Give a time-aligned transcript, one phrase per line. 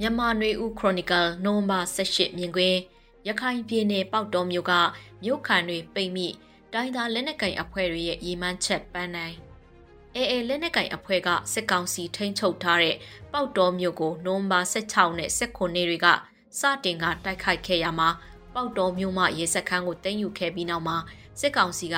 [0.00, 2.78] မြန်မာနွေဦးခရိုနီကယ်နိုဝင်ဘာ18မြင်ကွင်း
[3.26, 4.72] ရခိုင်ပြည်နယ်ပေါက်တော်မြို့က
[5.22, 6.28] မြို့ခံတွေပိတ်မိ
[6.72, 9.36] တိုင်းသားလက်နက်ကင်အဖွဲ့တွေရဲ့ရီမန်းချက်ပန်းနိုင်
[10.14, 12.96] အေအေလက်နက်ကင်အဖွဲ့ကစစ်ကောင်စီထိန်းချုပ်ထားတဲ့
[13.32, 16.06] ပေါက်တော်မြို့ကိုနိုဝင်ဘာ16နဲ့19နေ့တွေက
[16.60, 18.08] စတင်ကတိုက်ခိုက်ခဲ့ရမှာ
[18.58, 20.96] ပေါက်တော်မြို့မှရေစခန်းကိုတင်ယူခဲ့ပြီးနောက်မှာ
[21.40, 21.96] စစ်ကောင်စီက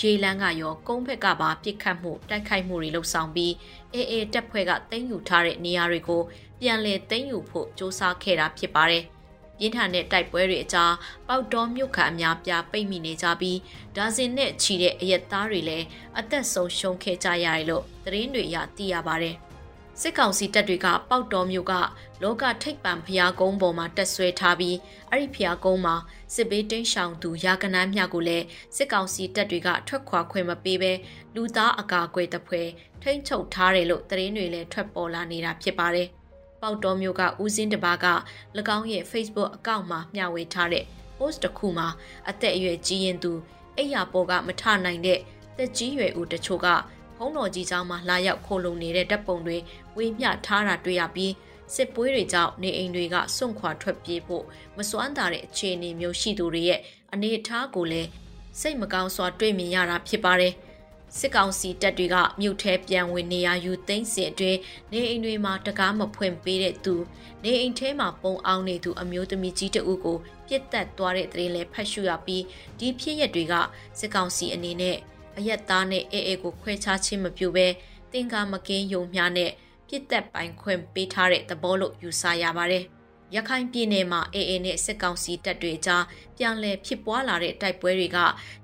[0.00, 3.52] ရေလန်းကရောကုန်းဘက်ကပါပစ်ခတ်မှုတိုက်ခိုက်မှုတွေလှုပ်ဆောင်ပြီး
[3.94, 6.22] အေအေတပ်ဖွဲ့ကတင်ယူထားတဲ့နေရာတွေကို
[6.60, 9.04] ပြန်လည်သိမ်းယူဖို့စ조사ခဲ့တာဖြစ်ပါတယ်။
[9.58, 10.92] ပြင်းထန်တဲ့တိုက်ပွဲတွေအကြား
[11.28, 13.58] ပေါက်တော်မြို့ခံအများပြားပိတ်မိနေကြပြီး
[13.96, 15.86] ဒါဇင်နဲ့ချီတဲ့အရက်သားတွေလည်း
[16.18, 19.36] အသက်ဆုံးရှုံးခဲ့ကြရတယ်လို့သတင်းတွေအရသိရပါတယ်။
[20.02, 21.74] စစ်ကောင်စီတပ်တွေကပေါက်တော်မြို့က
[22.22, 24.76] လောကထိပ်ပံဖျားကုန်းပေါ်မှာတက်ဆွဲထားပြီး
[25.10, 25.96] အဲ့ဒီဖျားကုန်းမှာ
[26.34, 30.92] စစ်ဘေးတင်းရှောင်သူရာကနန်းမြကိုလည်းစစ်ကောင်စီတပ်တွေကထွက်ခွာခွင့်မပေးဘဲ
[31.34, 32.68] လူသားအကာအကွယ်တပ်ဖွဲ့
[33.02, 36.08] ထိန်းချုပ်ထားတယ်လို့သတင်းတွေလည်းထွက်ပေါ်လာနေတာဖြစ်ပါတယ်
[36.62, 38.06] ပေါက်တော်မျိုးကဦးစင်းတပါးက၎
[38.76, 40.84] င်းရဲ့ Facebook အကောင့်မှာမျှဝေထားတဲ့
[41.16, 41.88] post တစ်ခုမှာ
[42.28, 43.32] အသက်အရွယ်ကြီးရင်သူ
[43.76, 45.20] အိယာပေါ်ကမထနိုင်တဲ့
[45.56, 46.68] သက်ကြီးရွယ်ဦးတချို့က
[47.18, 49.58] ဘုံတော်ကြီးကျောင်းမှာလာရောက်ခိုလုံနေတဲ့တပ်ပုံတွေ
[49.96, 51.32] ဝေးမျှထားတာတွေ့ရပြီး
[51.74, 54.44] စစ်ပွဲတွေကြောင့်နေအိမ်တွေကစွန့်ခွာထွက်ပြေးဖို့
[54.76, 56.80] မစွမ်းတာတဲ့အခြေအနေမျိုးရှိသူတွေရဲ့
[57.12, 58.08] အနေအထားကိုလည်း
[58.60, 60.54] စိတ်မကောင်းစွာတွေ့မြင်ရတာဖြစ်ပါတယ်။
[61.18, 64.58] စစ်ကောင်စီတပ်တွေကမြို့ထဲပြန်ဝင်နေရယူသိမ်းစဉ်အတွင်း
[64.92, 66.94] နေအိမ်တွေမှာတကားမဖွင့်ပေးတဲ့သူ
[67.44, 72.44] နေအိမ်ထဲမှာပုံအောင်နေသူအမျိုးသမီးကြီးတဦးကိုပြစ်တက်သွားတဲ့တဲ့လည်းဖတ်ရှုရပြီး
[72.78, 73.54] ဒီဖြစ်ရပ်တွေက
[73.98, 74.96] စစ်ကောင်စီအနေနဲ့
[75.38, 77.66] အယက်သားနဲ့အေအေကိုခွဲခြားခြင်းမပြုဘဲ
[78.12, 79.50] တင်ကာမကင်းယုံမြနဲ့
[79.88, 82.84] ပြစ်တက်ပိုင်ခွင့်ပေးထားတဲ့သဘောလို့ယူဆရပါတယ်။
[83.34, 86.04] ရခိုင်ပြည်နယ်မှာအေအေနဲ့စစ်ကောင်စီတပ်တွေကြား
[86.36, 88.18] ပြန်လည်ဖြစ်ပွားလာတဲ့တိုက်ပွဲတွေက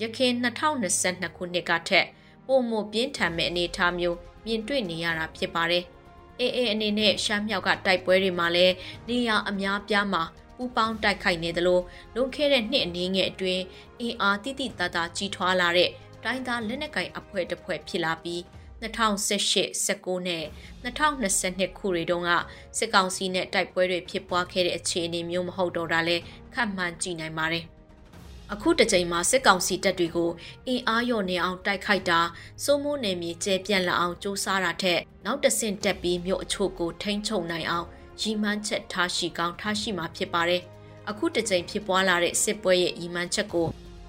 [0.00, 2.06] ရခိုင်2022ခုနှစ်ကထက်
[2.46, 4.16] ပုံမပြင်းထန်မဲ့အနေအထားမျိုး
[4.46, 5.84] မြင်တွေ့နေရတာဖြစ်ပါတယ်။
[6.40, 8.74] အေးအေးအနေနဲ့ရှမ်းမြောက်ကတိုက်ပွဲတွေမှာလည်း
[9.08, 10.22] နေရအများပြားမှာ
[10.56, 11.80] ပူပေါင်းတိုက်ခိုက်နေသလို
[12.14, 13.62] လွန်ခဲ့တဲ့နှစ်အနည်းငယ်အတွင်း
[14.00, 15.90] အင်အားတိတိတသားကြီးထွားလာတဲ့
[16.24, 18.40] တိုင်းသားလက်နက်ကိုင်အဖွဲ့တစ်ဖွဲ့ဖြစ်လာပြီး
[18.82, 20.44] 2018 19နဲ့
[20.84, 22.30] 2022ခုတွေတုန်းက
[22.78, 26.16] စစ်ကောင်စီနဲ့တိုက်ပွဲတွေဖြစ်ပွားခဲ့တဲ့အခြေအနေမျိုးမဟုတ်တော့တာလဲ
[26.54, 27.64] ခန့်မှန်းကြည့်နိုင်ပါတယ်။
[28.52, 30.30] အခုတစ်ချိန်မှာစစ်ကောင်စီတပ်တွေကို
[30.66, 32.20] အင်အားရော့နေအောင်တိုက်ခိုက်တာ
[32.64, 37.86] စိုးမိုးနယ်မြေကျဲပြန့်လာအောင်စ조사တာထက်နောက်တဆင့်တက်ပြီးမြို့အချို့ကိုထိန်းချုပ်နိုင်အောင်
[38.20, 40.62] ရီမန်းချက်ထားရှိကောင်းထားရှိမှာဖြစ်ပါတယ်။
[41.10, 43.68] အခုတစ်ချိန်ဖြစ်ပွားလာတဲ့စစ်ပွဲရဲ့ရီမန်းချက်ကို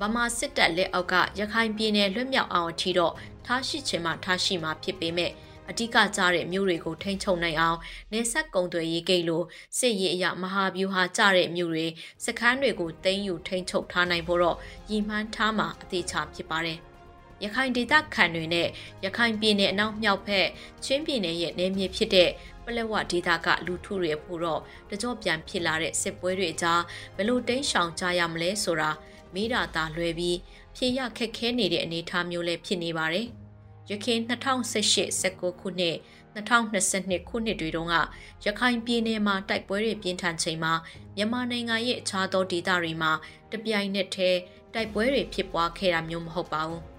[0.00, 3.14] ဗမာစစ်တပ်လက်အောက်ကရခိုင်ပြည်နယ်လွတ်မြောက်အောင်အထိတော့
[3.46, 5.32] ထားရှိခြင်းမှထားရှိမှာဖြစ်ပေမဲ့
[5.70, 7.78] အဓိကကျတဲ့မြို့တွေကိုထိန်းချုပ်နိုင်အောင်
[8.12, 9.42] နေဆက်ကုံသွယ်ရေးဂိတ်လို
[9.78, 11.86] စစ်ရေးအရမဟာဗျူဟာကျတဲ့မြို့တွေ
[12.24, 14.56] စခန်းတွေကိုတင်းယူထိန်းချုပ်ထားနိုင်ဖို့တော့
[14.90, 16.78] ရည်မှန်းထားမှာအသေးချာဖြစ်ပါတယ်။
[17.44, 18.68] ရခိုင်ဒေသခံတွေနဲ့
[19.04, 20.48] ရခိုင်ပြည်နယ်အနောက်မြောက်ဘက်
[20.84, 22.30] ချင်းပြည်နယ်ရဲ့နယ်မြေဖြစ်တဲ့
[22.64, 26.82] ပလက်ဝဒေသကလူထုတွေဖို့တော့တကြော့ပြန်ဖြစ်လာတဲ့စစ်ပွဲတွေကြား
[27.16, 28.90] ဘယ်လိုတင်းရှောင်ကြရမလဲဆိုတာ
[29.34, 30.38] မိတာသာလွယ်ပြီး
[30.76, 33.26] ဖြေရခက်ခဲနေတဲ့အနေအထားမျိုးလည်းဖြစ်နေပါတယ်။
[33.90, 35.96] ရခိုင်2018-19ခုနှစ်
[36.36, 37.96] 2022ခုနှစ်တွေတုန်းက
[38.44, 40.72] ရခိုင်ပြည်နယ်မှာတိုက်ပွဲတွေပြင်းထန်ချိန်မှာ
[41.16, 43.12] မြန်မာနိုင်ငံရဲ့အခြားသောဒေသတွေမှာ
[43.52, 44.40] တပြိုင်နက်တည်း
[44.74, 46.82] တိုက်ပွဲတွေဖြစ်ပွားခဲ့တာမျိုးမဟုတ်ပါဘူး။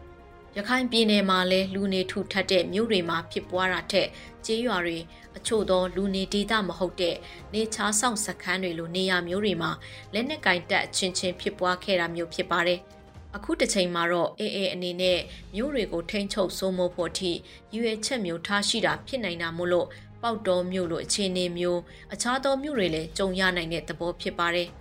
[0.57, 4.07] ရခိုင်ပြည်နယ်မှာလည်းလူနေထူထပ်တဲ့မြို့တွေမှာဖြစ်ပွားတာထက်
[4.45, 4.97] ကျေးရွာတွေ
[5.37, 7.15] အချို့သောလူနေဒေသမဟုတ်တဲ့
[7.53, 9.71] နေချားဆောင်စခန်းတွေလိုနေရာမျိုးတွေမှာ
[10.13, 12.79] လက်နက်ကင်တပ်ချင်းချင်းဖြစ်ပွားခဲ့တာမျိုးဖြစ်ပါတယ်။
[13.35, 15.19] အခုတစ်ချိန်မှာတော့အေအေအနေနဲ့
[15.55, 17.31] မြို့တွေကိုထိန်းချုပ်စိုးမိုးဖို့အထိ
[17.75, 19.87] ရွေချက်မျိုးထားရှိတာဖြစ်နိုင်တာမို့လို့
[20.21, 21.81] ပေါက်တော်မြို့လိုအခြေအနေမျိုး
[22.13, 24.69] အခြားသောမြို့တွေလည်းကြုံရနိုင်တဲ့သဘောဖြစ်ပါတယ်။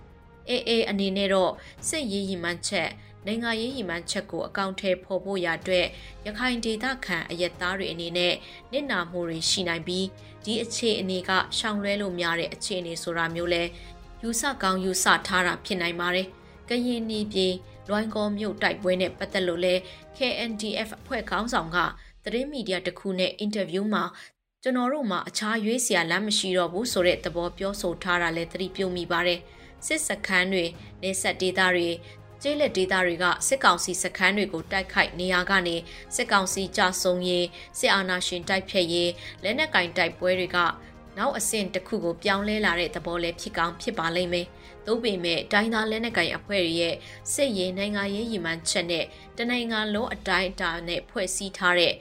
[0.51, 1.53] အေအေအနေနဲ့တော့
[1.89, 2.91] စစ်ရေးရည်မှန်းချက်
[3.27, 5.87] နိုင်ငံရေးရည်မှန်းချက်ကိုအကောင့်ထဲဖော်ဖို့ရအတွက်
[6.27, 8.35] ရခိုင်ဒေသခံအရက်သားတွေအနေနဲ့
[8.73, 10.07] နစ်နာမှုတွေရှိနိုင်ပြီး
[10.45, 13.63] ဒီအခြေအနေကရှောင်လွဲလို့များတဲ့အခြေအနေဆိုတာမျိုးလဲ
[14.23, 16.27] ယူဆကောင်းယူဆထားတာဖြစ်နိုင်ပါတယ်။
[16.69, 17.55] ကရင်နီပြည်
[17.89, 19.75] လွိုင်းကောမြို့တိုက်ပွဲနဲ့ပတ်သက်လို့လဲ
[20.17, 21.79] KNDF အဖွဲ့ခေါင်းဆောင်က
[22.25, 24.05] သတင်းမီဒီယာတစ်ခုနဲ့အင်တာဗျူးမှာ
[24.63, 29.41] ကျွန်တော်တို့မှာအခြားရွေးစရာလမ်းမရှိတော့ဘူးဆိုတဲ့သဘောပြောဆိုထားတာလဲသတိပြုမိပါတယ်
[29.87, 30.65] စစ်စခန်းတွေ
[31.03, 31.91] နေဆက်ဒေသတွေ
[32.43, 35.77] ကျေးလက်ဒေသတွေကစစ်ကောင်စီစခန်းတွေကိုတိုက်ခိုက်နေရကနေ
[36.17, 37.47] စစ်ကောင်စီကြဆုံရေး
[37.79, 39.11] စစ်အာဏာရှင်တိုက်ဖျက်ရေး
[39.43, 40.59] လက်နက်ကင်တိုက်ပွဲတွေက
[41.19, 44.47] နောက်အဆင့်တစ်ခုကိုပြောင်းလဲလာတဲ့သဘောလည်းဖြစ်ကောင်းဖြစ်ပါလိမ့်မယ်။
[44.87, 46.95] သို့ပေမဲ့တိုင်းသားလက်နက်ကိုင်အဖွဲ့တွေရဲ့
[47.33, 49.05] စစ်ရေးနိုင်ငံရေးရည်မှန်းချက်နဲ့
[49.39, 51.95] တနိုင်ငံလုံးအတိုင်းအတာနဲ့ဖွဲ့စည်းထားတဲ့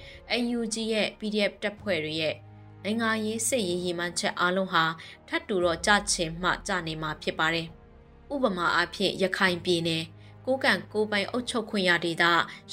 [0.57, 2.35] UNG ရဲ့ PDF တပ်ဖွဲ့တွေရဲ့
[2.83, 4.83] နိုင်ငံရေးစစ်ရေးရည်မှန်းချက်အားလုံးဟာ
[5.27, 7.67] ထပ်တူတော့ကြချင်မှကြနေမှာဖြစ်ပါတယ်။
[8.33, 10.03] ဥပမာအားဖြင့်ရခိုင်ပြည်နယ်
[10.45, 12.23] ကိုကံကိုပိုင်အုပ်ချုပ်ခွင့်ရဒေသ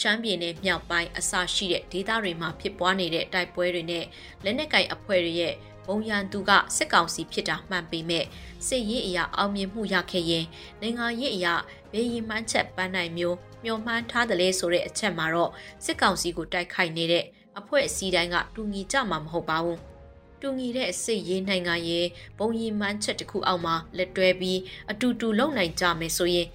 [0.00, 4.04] ရှမ်းပြည်နယ်မြောက်ပိုင်းအစရှိတဲ့ဒေသတွေမှာဖြစ်ပွားနေတဲ့တိုက်ပွဲတွေနဲ့
[4.44, 5.54] လက်နက်ကင်အဖွဲ့တွေရဲ့
[5.86, 8.24] ဘုံရန်သူကစစ်ကောင်စီဖြစ်တာမှန်ပေမဲ့
[8.66, 10.44] စစ်ရေးအရာအောင်မြင်မှုရခဲ့ရင်
[10.80, 11.54] နိုင်ငံရေးအရာ
[11.92, 15.50] ဘေးရင်မှန်းချက်ပန်းနိုင်မျိုးမျှော်မှန်းထားတယ်လေဆိုတဲ့အချက်မှာတော့
[15.84, 17.24] စစ်ကောင်စီကိုတိုက်ခိုက်နေတဲ့
[17.58, 19.95] အဖွဲ့အစည်းတိုင်းကတူညီကြမှာမဟုတ်ပါဘူး
[20.40, 24.60] တူညီတဲ့စစ်ရေးနိုင်ငံရေးဘုံရင်မှန်းချက်တစ်ခုအောက်မှာလက်တွဲပြီး
[24.90, 26.48] အတူတူလုံနိုင်ကြမယ်ဆိုရင်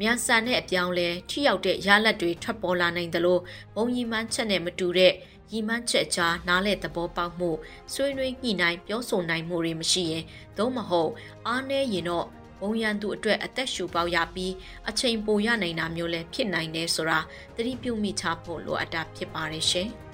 [0.00, 3.40] မြန်ဆန်တဲ့အပြောင်းလဲထိရောက်တဲ့ရလဒ်တွေထွက်ပေါ်လာနိုင်တယ်လို့
[3.74, 5.12] ဘုံရင်မှန်းချက်နဲ့မတူတဲ့
[5.52, 7.50] ရီမှန်းချက်ကြားနားလေသဘောပေါက်မှု
[7.92, 10.24] ဆွေးနွေးညှိနှိုင်းပြောဆိုနိုင်မှုတွေမရှိရင်
[10.58, 11.10] သို့မဟုတ်
[11.46, 12.26] အားနည်းရင်တော့
[12.60, 14.52] ဘုံရန်သူအတွက်အသက်ရှူပေါက်ရပြီး
[14.88, 17.18] အချိန်ပိုရနိုင်တာမျိုးလည်းဖြစ်နိုင်တယ်ဆိုတာ
[17.56, 19.90] သတိပြုမိချဖို့လိုအပ်တာဖြစ်ပါတယ်ရှင်။